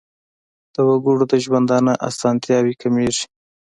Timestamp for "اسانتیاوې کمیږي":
2.09-3.25